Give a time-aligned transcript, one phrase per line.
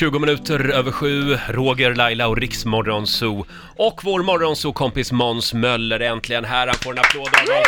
[0.00, 3.46] 20 minuter över sju, Roger, Laila och Riksmorgon Zoo.
[3.76, 6.66] Och vår morgonzoo-kompis Måns Möller är äntligen här.
[6.66, 7.66] Han får en applåd av oss.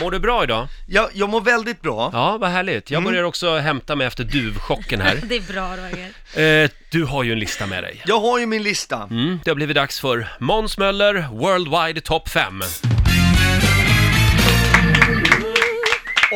[0.00, 0.68] Mår du bra idag?
[0.86, 2.10] Jag, jag mår väldigt bra.
[2.12, 2.90] Ja, vad härligt.
[2.90, 3.10] Jag Mm.
[3.12, 5.20] börjar också hämta mig efter duvchocken här.
[5.28, 6.64] Det är bra Roger.
[6.64, 8.02] Eh, du har ju en lista med dig.
[8.06, 9.02] Jag har ju min lista.
[9.10, 12.62] Mm, det har blivit dags för Måns Möller Worldwide Top 5.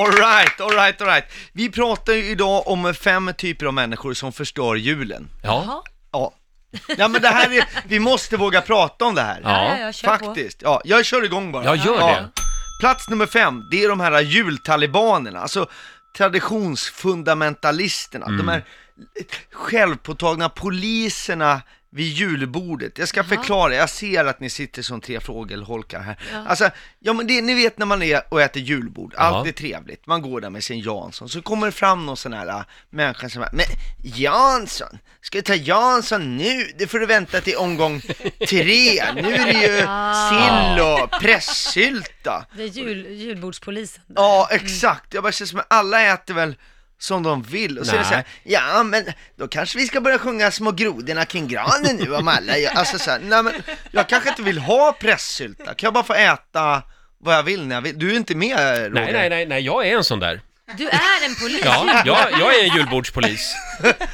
[0.01, 1.25] Alright, alright, alright.
[1.53, 5.29] Vi pratar ju idag om fem typer av människor som förstör julen.
[5.43, 5.85] Ja.
[6.13, 6.35] Ja.
[6.99, 9.41] Ja men det här är, vi måste våga prata om det här.
[9.45, 9.65] Ja.
[9.65, 10.25] Ja, ja, kör på.
[10.25, 10.63] Faktiskt.
[10.63, 11.65] Ja, jag kör igång bara.
[11.65, 12.07] jag gör Ja.
[12.07, 12.29] det.
[12.81, 15.67] Plats nummer fem, det är de här jultalibanerna, alltså
[16.17, 18.39] traditionsfundamentalisterna, Mm.
[18.39, 18.65] de här
[19.53, 21.61] självpåtagna poliserna
[21.93, 22.99] vid julbordet.
[22.99, 26.17] Jag ska förklara, jag ser att ni sitter som tre fågelholkar här.
[26.33, 26.47] Ja.
[26.47, 30.07] Alltså, ja men det, ni vet när man är och äter julbord, allt är trevligt,
[30.07, 33.29] man går där med sin Jansson, så kommer det fram någon sån här äh, människa
[33.29, 33.67] som bara, men
[34.03, 36.73] Jansson, ska du ta Jansson nu?
[36.79, 38.01] Det får du vänta till omgång
[38.49, 39.77] tre, nu är det ju
[40.31, 42.47] sill och pressylta.
[42.57, 44.03] Det är jul, julbordspolisen.
[44.17, 45.15] Ja, exakt.
[45.15, 46.57] Jag bara känner som att alla äter väl
[47.03, 47.79] som de vill.
[47.79, 49.05] Och så är det så här, ja men
[49.37, 52.99] då kanske vi ska börja sjunga Små grodorna kring granen nu om alla gör, alltså
[52.99, 53.53] så här, nej men
[53.91, 56.83] jag kanske inte vill ha pressylta, kan jag bara få äta
[57.19, 57.99] vad jag vill när jag vill?
[57.99, 58.91] Du är inte med Roger?
[58.91, 60.41] Nej, nej, nej, nej, jag är en sån där.
[60.77, 61.63] Du är en polis.
[61.65, 63.55] Ja, jag, jag är en julbordspolis.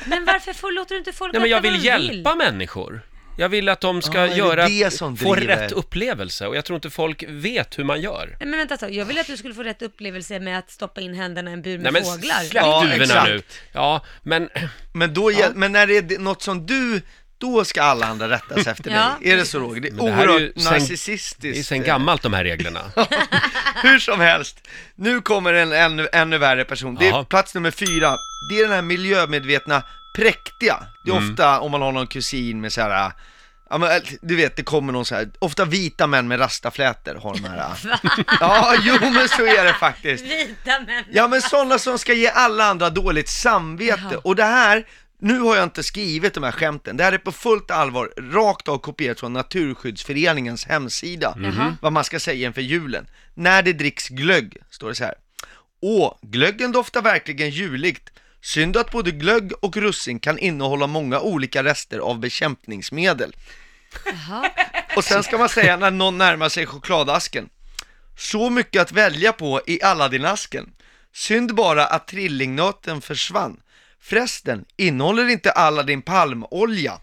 [0.05, 2.35] Men varför får, låter du inte folk Nej, men jag äta vad vill de hjälpa
[2.35, 3.03] människor.
[3.39, 5.57] Jag vill att de ska Ah, är det göra, det som få driver?
[5.57, 8.27] rätt upplevelse och jag tror inte folk vet hur man gör.
[8.41, 8.95] Nej, men vänta tag.
[8.95, 11.63] jag ville att du skulle få rätt upplevelse med att stoppa in händerna i en
[11.63, 12.41] bur Nej med men fåglar.
[12.45, 13.29] släpp Ja, duvorna exakt.
[13.29, 13.43] nu.
[13.73, 14.49] Ja, men
[14.93, 17.03] Men, då, hjäl- men när det är något som du,
[17.39, 19.33] då ska alla andra rätta sig efter Ja, dig.
[19.33, 19.81] Är det så Roger?
[19.81, 21.37] Det är Men det här är ju oerhört sen- narcissistiskt.
[21.41, 22.81] det är sen gammalt de här reglerna.
[23.83, 24.57] Hur som helst,
[24.95, 26.95] nu kommer en ännu, ännu värre person.
[26.95, 27.25] Det är Jaha.
[27.25, 28.17] plats nummer fyra.
[28.51, 29.83] Det är den här miljömedvetna
[30.17, 30.77] präktiga.
[31.05, 31.31] Det är Mm.
[31.31, 33.13] ofta om man har någon kusin med så här.
[33.71, 37.35] Ja men du vet, det kommer någon så här, ofta vita män med rastaflätor har
[37.35, 38.01] de här.
[38.41, 40.25] Ja, jo men så är det faktiskt.
[40.25, 41.05] Vita män.
[41.13, 44.17] Ja men sådana som ska ge alla andra dåligt samvete.
[44.25, 44.87] Och det här,
[45.19, 48.69] nu har jag inte skrivit de här skämten, det här är på fullt allvar, rakt
[48.69, 51.77] av kopierat från Naturskyddsföreningens hemsida, Jaha.
[51.83, 53.07] vad man ska säga inför julen.
[53.35, 55.15] När det dricks glögg, står det så här.
[55.83, 58.11] Åh, glöggen doftar verkligen juligt.
[58.41, 63.37] Synd att både glögg och russin kan innehålla många olika rester av bekämpningsmedel.
[64.07, 64.51] Jaha.
[64.97, 67.49] Och sen ska man säga när någon närmar sig chokladasken.
[68.19, 70.73] Så mycket att välja på i Aladdin-asken.
[71.13, 73.61] Synd bara att trillingnöten försvann.
[74.09, 77.01] Förresten, innehåller inte Aladdin palmolja?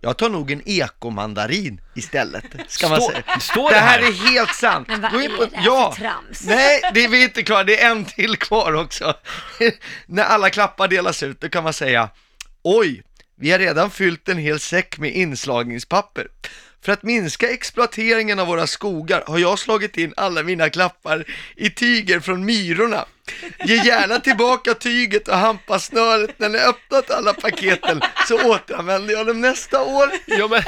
[0.00, 3.22] Jag tar nog en ekomandarin istället, ska man säga.
[3.40, 4.08] står det det här här?
[4.08, 4.88] är helt sant.
[4.88, 5.92] Men vad är det här ja.
[5.92, 6.44] för trams?
[6.44, 7.64] Nej, det är vi inte klara.
[7.64, 9.14] Det är en till kvar också.
[10.06, 12.10] När alla klappar delas ut, då kan man säga
[12.62, 13.02] Oj,
[13.36, 16.28] vi har redan fyllt en hel säck med inslagningspapper.
[16.82, 21.24] För att minska exploateringen av våra skogar har jag slagit in alla mina klappar
[21.56, 23.04] i tyger från myrorna.
[23.64, 29.40] Ge gärna tillbaka tyget och hampasnöret när ni öppnat alla paketen så återanvänder jag dem
[29.40, 30.10] nästa år.
[30.26, 30.62] Ja, men,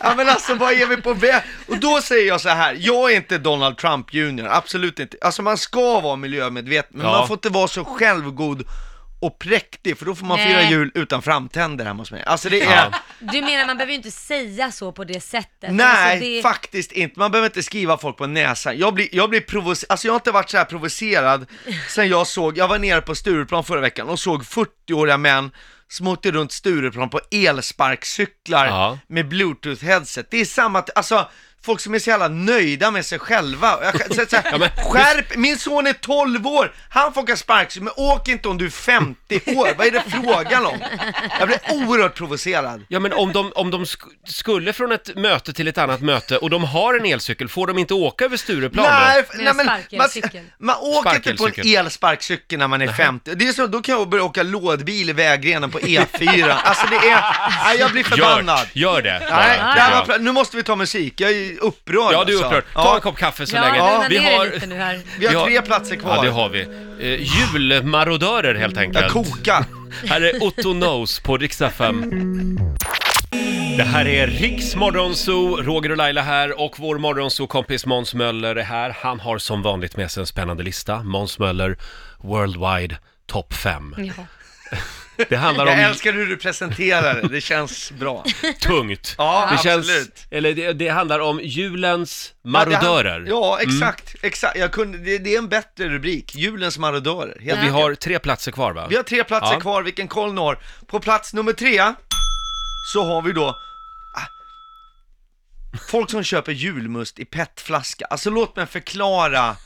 [0.00, 1.42] Ja men alltså vad är vi på väg?
[1.68, 5.16] Och då säger jag så här, jag är inte Donald Trump Jr, absolut inte.
[5.20, 7.12] Alltså man ska vara miljömedveten, men Ja.
[7.12, 8.64] man får inte vara så självgod
[9.22, 10.46] och präktig, för då får man Nej.
[10.46, 12.22] fira jul utan framtänder hemma hos mig.
[12.26, 12.74] Alltså det är...
[12.76, 12.92] Ja.
[13.18, 15.70] Du menar man behöver ju inte säga så på det sättet?
[15.72, 16.42] Nej, Alltså, det...
[16.42, 17.18] faktiskt inte.
[17.18, 18.78] Man behöver inte skriva folk på näsan.
[18.78, 21.46] Jag blir, jag blir provocerad, alltså jag har inte varit så här provocerad
[21.88, 25.50] sen jag såg, jag var nere på Stureplan förra veckan och såg 40-åriga män
[25.88, 28.98] som åkte runt Stureplan på elsparkcyklar Ja.
[29.06, 30.26] med bluetooth-headset.
[30.30, 31.28] Det är samma, alltså
[31.64, 33.78] folk som är så jävla nöjda med sig själva.
[33.82, 37.82] Jag, så, så, Ja, men- skärp, min son är 12 år, han får åka sparkcykel,
[37.84, 39.68] men åk inte om du är 50 år.
[39.78, 40.78] Vad är det frågan om?
[41.38, 42.84] Jag blir oerhört provocerad.
[42.88, 46.36] ja, men om de, om de sk skulle från ett möte till ett annat möte
[46.38, 49.42] och de har en elcykel, får de inte åka över Stureplan Nej, då?
[49.42, 49.80] nej men man,
[50.58, 53.34] man åker inte på en elsparkcykel när man är 50.
[53.34, 56.50] Det är så, då kan jag börja åka lådbil i vägrenen på E4.
[56.50, 57.24] Alltså det är,
[57.64, 58.66] nej jag blir förbannad.
[58.72, 59.18] Gör, gör det.
[59.18, 59.74] Nej, bara.
[59.74, 60.14] det här var, Ja.
[60.14, 62.44] pla- nu måste vi ta musik, jag är upprörd Ja, du är alltså.
[62.46, 62.64] upprörd.
[62.74, 63.78] Ta Ja, en kopp kaffe så Ja, länge.
[63.92, 65.00] lugna Vi ner har, lite nu här.
[65.18, 66.16] Vi har tre platser kvar.
[66.16, 66.60] ja, det har vi.
[67.00, 69.12] Eh, julmarodörer helt Jag enkelt.
[69.12, 69.64] kokar.
[70.06, 72.58] Här är Otto Knows på riksdag 5.
[73.76, 78.62] Det här är Riks Morgonzoo, Roger och Laila här och vår morgonzoo-kompis Måns Möller är
[78.62, 78.96] här.
[79.00, 81.02] Han har som vanligt med sig en spännande lista.
[81.02, 81.76] Måns Möller,
[82.18, 83.94] Worldwide Top 5.
[83.98, 84.12] Ja.
[85.28, 88.24] Det handlar Jag om älskar hur du presenterar det, det känns bra.
[88.60, 89.14] tungt.
[89.18, 90.26] Ja, det känns, absolut.
[90.30, 93.24] eller det, det handlar om julens marodörer.
[93.28, 94.14] Ja, exakt.
[94.22, 94.58] exakt.
[94.58, 97.40] Jag kunde, det, det är en bättre rubrik, julens marodörer.
[97.40, 98.86] Helt Vi har tre platser kvar va?
[98.90, 99.60] Vi har tre platser Ja.
[99.60, 100.58] kvar, vilken koll ni har.
[100.86, 101.92] På plats nummer tre
[102.92, 103.56] så har vi då ah,
[105.90, 108.04] folk som köper julmust i petflaska.
[108.04, 109.56] Alltså låt mig förklara.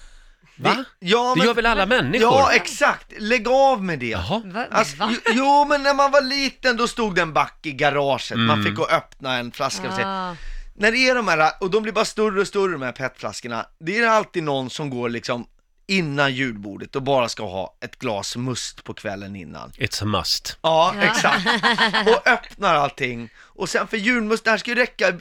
[0.58, 0.84] Va?
[0.98, 2.22] Ja, Det men, gör väl alla människor?
[2.22, 3.12] ja, exakt.
[3.18, 4.06] Lägg av med det.
[4.06, 4.42] Jaha.
[4.44, 4.66] Va?
[4.70, 5.08] Alltså, Va?
[5.12, 8.50] jo, jo, men när man var liten då stod det en back i garaget, man
[8.50, 8.64] Mm.
[8.64, 10.36] fick gå och öppna en flaska och säga, Ah.
[10.76, 13.66] när det är de här, och de blir bara större och större de här petflaskorna,
[13.80, 15.46] det är alltid någon som går liksom
[15.88, 19.70] innan julbordet och bara ska ha ett glas must på kvällen innan.
[19.70, 20.58] It's a must.
[20.62, 21.46] Ja, exakt.
[22.06, 23.30] Och öppnar allting.
[23.38, 25.18] Och sen för julmust, det här ska ju räcka,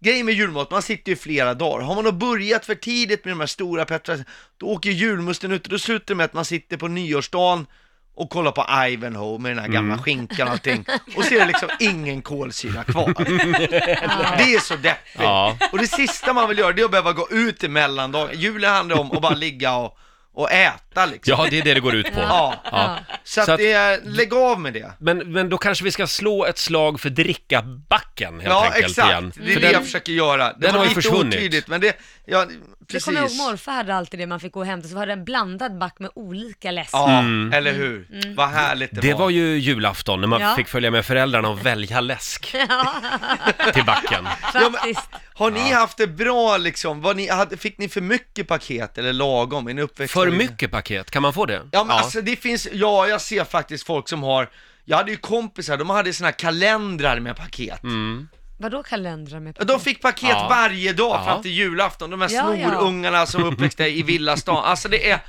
[0.00, 1.84] grejen med julmat, man sitter ju flera dagar.
[1.84, 5.64] Har man då börjat för tidigt med de här stora petflaskorna, då åker julmusten ut
[5.64, 7.66] och då slutar det med att man sitter på nyårsdagen
[8.14, 10.02] och kollar på Ivanhoe med den här gamla Mm.
[10.04, 10.84] skinkan och allting.
[11.16, 13.14] Och det liksom ingen kolsyra kvar.
[14.38, 15.14] Det är så deppigt.
[15.18, 15.56] Ja.
[15.72, 18.40] Och det sista man vill göra, det är att behöva gå ut i mellandagen.
[18.40, 19.98] Julen handlar om att bara ligga och,
[20.34, 21.34] och äta liksom.
[21.38, 22.20] Ja, det är det det går ut på.
[22.20, 22.54] Ja.
[22.72, 22.98] Ja.
[23.24, 24.92] Så att, Så att- det är, lägg av med det.
[24.98, 29.08] Men, men då kanske vi ska slå ett slag för drickabacken helt Ja, enkelt exakt.
[29.10, 29.32] igen.
[29.36, 30.44] Det är För det den- jag försöker göra.
[30.52, 31.34] Det den var har ju lite försvunnit.
[31.34, 31.86] otydligt, men det,
[32.24, 32.48] ja, Jag
[32.88, 33.04] precis.
[33.04, 35.24] kommer ihåg morfar hade alltid det man fick gå och hämta, så var det en
[35.24, 36.90] blandad back med olika läsk.
[36.92, 37.52] Ja, Mm.
[37.52, 38.06] eller hur?
[38.36, 40.54] Vad härligt det, Det var ju julafton när man Ja.
[40.56, 42.46] fick följa med föräldrarna och välja läsk
[43.74, 44.28] till backen.
[44.52, 45.08] Faktiskt.
[45.42, 47.00] Har ni haft det bra liksom?
[47.00, 49.68] Var ni, hade, fick ni för mycket paket eller lagom?
[49.68, 51.62] Är ni För mycket paket, kan man få det?
[51.72, 54.50] Ja men alltså det finns, ja jag ser faktiskt folk som har,
[54.84, 57.82] jag hade ju kompisar, de hade såna här kalendrar med paket.
[57.82, 58.28] Mm.
[58.58, 60.46] Vadå kalendrar med De fick paket Ja.
[60.50, 61.24] varje dag Ja.
[61.24, 62.68] fram till julafton, de här Ja, ja.
[62.70, 64.56] snorungarna som var uppväxta i villastan.
[64.64, 65.20] Alltså det är,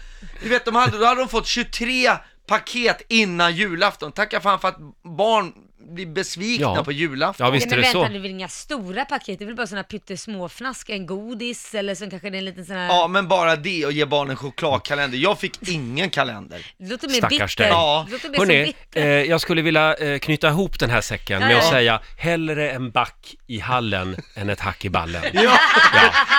[0.43, 2.11] du vet de hade, då hade de fått 23
[2.47, 4.11] paket innan julafton.
[4.11, 4.77] Tacka fan för att
[5.17, 5.53] barn
[5.93, 6.83] blir besvikna Ja.
[6.83, 7.45] på julafton.
[7.45, 7.99] Ja, visst är men det så.
[7.99, 9.39] vänta, det är väl inga stora paket?
[9.39, 12.45] Det är väl bara såna pyttesmå flaskor, en godis eller så kanske det är en
[12.45, 12.87] liten sån här...
[12.87, 15.17] Ja, men bara det och ge barnen chokladkalender.
[15.17, 16.65] Jag fick ingen kalender.
[16.77, 17.63] Det låter mer Stackars bitter.
[17.63, 17.73] dig.
[17.73, 18.05] Ja.
[18.07, 19.01] Det låter mer som Hörrni, bitter.
[19.01, 21.71] eh, jag skulle vilja eh, knyta ihop den här säcken med Ja, att ja.
[21.71, 25.23] säga hellre en back i hallen än ett hack i ballen.
[25.33, 25.57] Ja,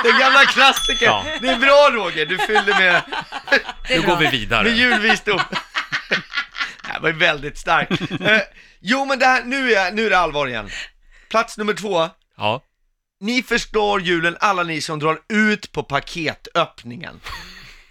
[0.04, 0.96] den gamla klassikern.
[1.08, 1.24] Ja.
[1.40, 3.02] Det är bra Roger, du fyller med,
[3.90, 4.62] Nu går vi vidare.
[4.64, 5.40] med julvisdom.
[6.86, 7.90] Det här var ju väldigt starkt.
[8.20, 8.38] Eh,
[8.86, 10.70] jo men det här, nu är, nu är det allvar igen.
[11.30, 12.08] Plats nummer två.
[12.36, 12.62] Ja.
[13.20, 17.20] Ni förstår julen, alla ni som drar ut på paketöppningen.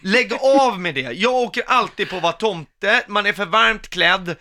[0.02, 1.02] Lägg av med det.
[1.02, 4.36] Jag åker alltid på att vara tomte, man är för varmt klädd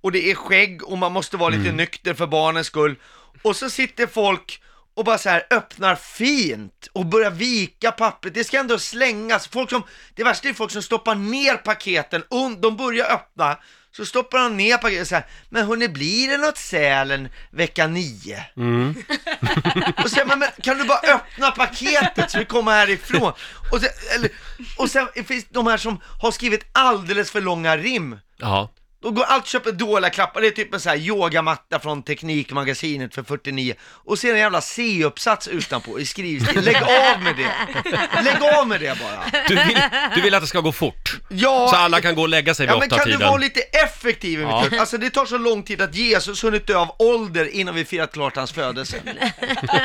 [0.00, 2.96] och det är skägg och man måste vara lite nykter för barnens skull.
[3.42, 4.62] Och så sitter folk
[4.94, 8.34] och bara så här öppnar fint och börjar vika pappret.
[8.34, 9.48] Det ska ändå slängas.
[9.48, 9.82] Folk som,
[10.14, 13.58] det värsta är folk som stoppar ner paketen, und- de börjar öppna,
[13.96, 15.26] så stoppar de ner paketet så här.
[15.48, 18.44] men hörni, blir det något Sälen vecka 9?
[18.56, 18.94] Mm.
[20.04, 23.32] Och sen, men, men kan du bara öppna paketet så vi kommer härifrån?
[23.72, 24.30] Och sen, eller,
[24.76, 28.18] och sen finns de här som har skrivit alldeles för långa rim.
[28.36, 28.70] Ja.
[29.02, 33.14] Då går allt köper dåliga klappar, det är typ en sån här yogamatta från Teknikmagasinet
[33.14, 36.64] för 49 och sen en jävla C-uppsats utanpå i skrivstil.
[36.64, 38.22] Lägg av med det!
[38.22, 39.42] Lägg av med det bara!
[39.48, 39.78] Du, vill,
[40.14, 41.16] du vill att det ska gå fort?
[41.28, 43.60] Ja, Så alla kan gå och lägga sig vid Ja men kan du vara lite
[43.60, 44.80] effektiv i mitt liv?
[44.80, 48.12] Alltså det tar så lång tid att Jesus hunnit dö av ålder innan vi firat
[48.12, 48.96] klart hans födelse.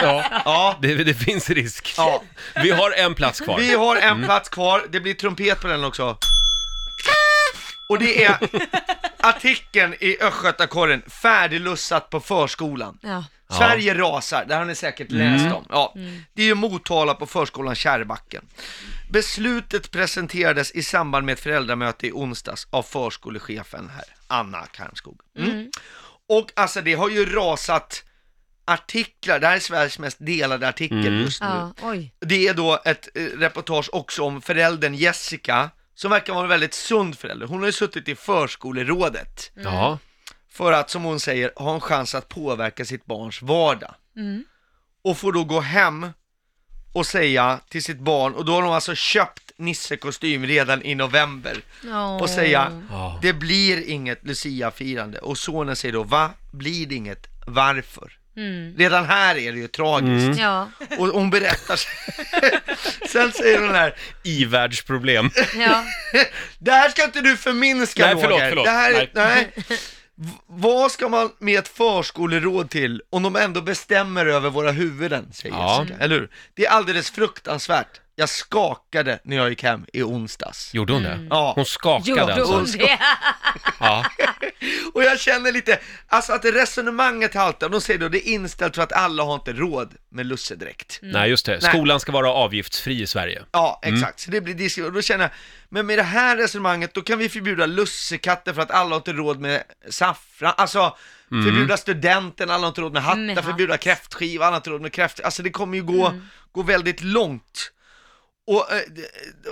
[0.02, 1.94] Ja, Ja, det, det finns risk.
[1.98, 2.24] ja.
[2.64, 3.58] Vi har en plats kvar.
[3.60, 6.18] Vi har en plats kvar, det blir trumpet på den också.
[7.90, 8.38] Och det är
[9.20, 13.00] artikeln i Östgötakorren, färdiglussat på förskolan.
[13.02, 13.24] Ja.
[13.50, 15.66] Sverige rasar, det har ni säkert läst om.
[15.70, 15.94] Ja,
[16.34, 18.46] det är ju Motala på förskolan Kärrbacken.
[19.12, 25.20] Beslutet presenterades i samband med ett föräldramöte i onsdags av förskolechefen här, Anna Karmskog.
[25.38, 25.70] Mm.
[26.30, 28.04] Och alltså det har ju rasat
[28.66, 31.48] artiklar, det här är Sveriges mest delade artikel just nu.
[31.48, 32.14] Ja, oj.
[32.20, 36.74] Det är då ett eh, reportage också om föräldern Jessica, som verkar vara en väldigt
[36.74, 37.48] sund förälder.
[37.48, 40.00] Hon har ju suttit i förskolerådet Ja.
[40.52, 43.96] för att, som hon säger, ha en chans att påverka sitt barns vardag.
[45.04, 46.08] Och får då gå hem
[46.94, 51.58] och säga till sitt barn, och då har de alltså köpt Nisse-kostym redan i november,
[51.86, 52.18] Åh.
[52.22, 53.20] och säga, Ja.
[53.22, 55.20] det blir inget Lucia-firande.
[55.20, 56.30] Och sonen säger då, va?
[56.54, 57.28] Blir det inget?
[57.48, 58.14] Varför?
[58.38, 58.76] Mm.
[58.78, 60.40] Redan här är det ju tragiskt.
[60.40, 61.80] Ja, Och hon berättar,
[63.08, 65.30] sen säger hon här, I-världsproblem.
[65.58, 65.84] ja.
[66.60, 68.66] det här ska inte du förminska Nej, förlåt, förlåt.
[68.66, 69.52] Det här, Nej.
[69.68, 69.80] nej.
[70.48, 75.56] Vad ska man med ett förskoleråd till om de ändå bestämmer över våra huvuden, säger
[75.56, 75.82] Ja.
[75.82, 76.30] Jessica, eller hur?
[76.54, 78.02] Det är alldeles fruktansvärt.
[78.16, 80.74] Jag skakade när jag gick hem i onsdags.
[80.74, 81.28] Gjorde hon det?
[81.30, 81.52] Ja.
[81.56, 82.54] Hon skakade Gjorde alltså?
[82.56, 83.00] hon det?
[83.80, 84.06] Ja.
[84.94, 88.82] Och jag känner lite, alltså att resonemanget haltar, de säger då det är inställt för
[88.84, 91.00] att alla har inte råd med lussedräkt.
[91.02, 91.52] Nej, just det.
[91.62, 91.72] Nej.
[91.72, 93.44] Skolan ska vara avgiftsfri i Sverige.
[93.52, 93.96] Ja, Mm.
[93.96, 94.20] exakt.
[94.20, 94.88] Så det blir diskussion.
[94.88, 95.32] Och då känner jag,
[95.70, 99.14] men med det här resonemanget, då kan vi förbjuda lussekatter för att alla har inte
[99.14, 100.54] råd med saffran.
[100.58, 100.98] Alltså,
[101.32, 101.46] Mm.
[101.46, 103.46] förbjuda studenten, alla har inte råd med hattar, Med hatt.
[103.46, 105.20] förbjuda kräftskiva, alla har inte råd med kräft.
[105.24, 106.28] Alltså det kommer ju gå, Mm.
[106.52, 107.72] gå väldigt långt.
[108.48, 108.82] Och eh,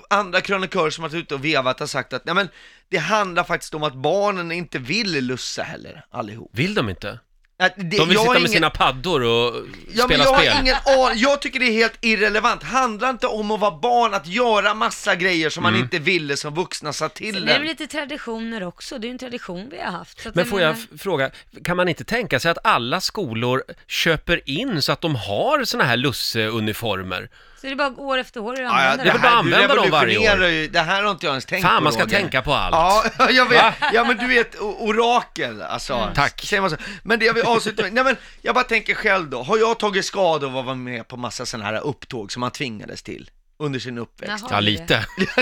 [0.09, 2.49] andra krönikörer som har varit ute och vevat har sagt att, nej men,
[2.89, 6.49] det handlar faktiskt om att barnen inte vill lussa heller, allihop.
[6.53, 7.19] Vill de inte?
[7.65, 10.23] Att det, De vill jag sitta har med ingen- sina paddor och Ja, men spela
[10.23, 10.51] jag spel.
[10.53, 11.19] har ingen aning.
[11.19, 12.63] Jag tycker det är helt irrelevant.
[12.63, 15.73] Handlar inte om att vara barn, att göra massa grejer som Mm.
[15.73, 19.09] man inte ville som vuxna sa till Det är väl lite traditioner också, det är
[19.09, 20.21] ju en tradition vi har haft.
[20.21, 21.31] Så att Men får jag menar- f- fråga,
[21.63, 25.83] kan man inte tänka sig att alla skolor köper in så att de har såna
[25.83, 27.29] här lusseuniformer?
[27.61, 29.45] Så det är bara år efter år att Ja, använda det är väl bara att
[29.45, 30.21] du använda dem varje år.
[30.23, 32.17] revolutionerar ju- Det här har inte jag ens tänkt Fan, på, man ska Roger.
[32.19, 32.75] tänka på allt.
[33.19, 33.73] Ja, jag vet.
[33.93, 36.09] Ja, men du är ett o- orakel, alltså.
[36.15, 36.41] Tack.
[36.41, 36.75] Säger man så.
[37.03, 39.79] Men det jag vill avsluta med, nej men jag bara tänker själv då, har jag
[39.79, 43.31] tagit skada av att vara med på massa sådana här upptåg som man tvingades till
[43.57, 44.45] under sin uppväxt?
[44.49, 44.49] Jaha.
[44.51, 45.05] Ja, lite.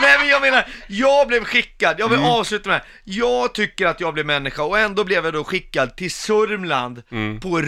[0.00, 2.30] Nej men jag menar, jag blev skickad, jag vill Mm.
[2.30, 6.10] avsluta med Jag tycker att jag blev människa och ändå blev jag då skickad till
[6.10, 7.40] Sörmland Mm.
[7.40, 7.60] på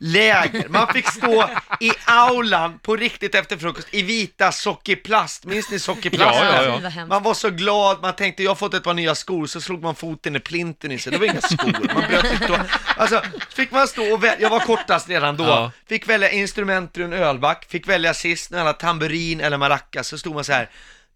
[0.00, 0.68] rytmikläger.
[0.68, 1.50] Man fick stå
[1.80, 6.40] i aulan på riktigt efter frukost i vita sockerplast, minns ni sockerplast?
[6.40, 7.06] Ja, ja, ja.
[7.06, 9.82] Man var så glad, man tänkte jag har fått ett par nya skor, så slog
[9.82, 12.58] man foten i plinten i sig, det var inga skor, man bröt inte tå.
[12.96, 13.22] Alltså,
[13.54, 15.72] fick man stå och välja, jag var kortast redan då, Ja.
[15.88, 20.34] fick välja instrument ur en ölback, fick välja sist alla tamburin eller maracas, så stod
[20.34, 20.70] man så här.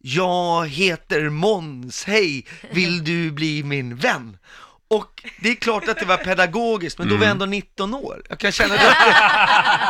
[0.04, 4.38] Jag heter Måns, hej, vill du bli min vän?
[4.92, 8.22] Och det är klart att det var pedagogiskt, men då var jag ändå 19 år.
[8.28, 8.96] Jag kan känna det.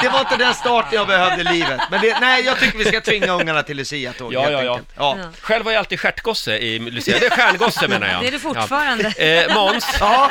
[0.02, 1.80] Det var inte den starten jag behövde i livet.
[1.90, 4.72] Men det, nej, jag tycker vi ska tvinga ungarna till Lucia-tåg Ja, helt ja, ja.
[4.72, 4.88] enkelt.
[4.96, 5.16] Ja.
[5.18, 5.28] Ja.
[5.40, 7.18] Själv var jag alltid stjärtgosse i Lucia.
[7.18, 8.20] Det är stjärngosse menar jag.
[8.22, 9.14] Det är du fortfarande.
[9.18, 9.24] Ja.
[9.24, 10.30] Eh, Måns, ja,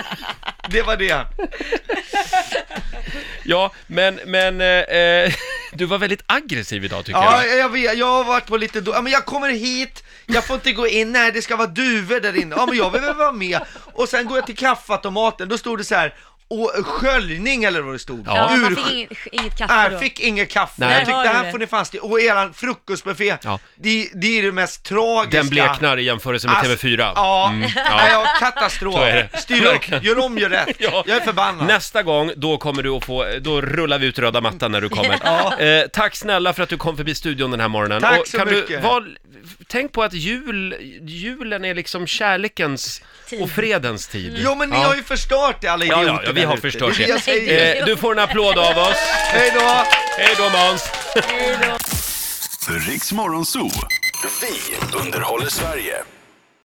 [0.67, 1.25] det var det.
[3.43, 5.33] ja, men, men eh,
[5.73, 7.57] du var väldigt aggressiv idag tycker Ja, jag.
[7.57, 10.53] jag vet, jag har varit på lite då, ja, men jag kommer hit, jag får
[10.55, 13.15] inte gå in, nej det ska vara duvor där inne, ja men jag vill väl
[13.15, 13.59] vara med.
[13.93, 16.15] Och sen går jag till kaffeautomaten, då stod det så här,
[16.51, 18.23] och sköljning eller vad det stod.
[18.27, 18.37] Ja.
[18.51, 19.97] Ja, man Ur- fick inget, inget kaffe Nej, då.
[19.99, 20.73] fick inget kaffe.
[20.77, 20.91] Nej.
[20.91, 21.85] Jag tyckte det här får ni fan.
[22.01, 23.59] Och eran frukostbuffé, Ja.
[23.75, 25.37] det, det är det mest tragiska.
[25.37, 27.11] Den bleknar i jämförelse med Alltså, TV4.
[27.15, 27.81] Ja, Mm, ja.
[27.85, 28.07] ja.
[28.11, 28.99] ja katastrof.
[29.33, 30.69] Styr upp, gör om, gör rätt.
[30.79, 31.03] Ja.
[31.07, 31.67] Jag är förbannad.
[31.67, 34.89] Nästa gång, då kommer du att få, då rullar vi ut röda mattan när du
[34.89, 35.13] kommer.
[35.81, 38.01] eh, tack snälla för att du kom förbi studion den här morgonen.
[38.01, 38.83] Tack Och så kan Du, mycket.
[38.83, 39.07] var,
[39.67, 43.41] tänk på att jul, julen är liksom kärlekens Tid.
[43.41, 44.35] och fredens tid.
[44.43, 44.81] Jo men ni Ja.
[44.87, 47.03] har ju förstört det alla Ja, idioter ja, ja, vi har förstört det.
[47.03, 47.13] är det.
[47.13, 47.13] det.
[47.13, 47.81] jag säger.
[47.81, 48.97] Eh, du får en applåd av oss.
[49.33, 49.85] Hej då!
[50.17, 50.91] Hej då Måns!
[52.87, 53.69] Riks Morgonzoo.
[54.41, 55.93] Vi underhåller Sverige.